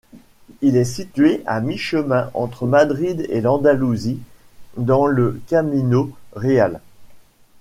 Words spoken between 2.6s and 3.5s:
Madrid et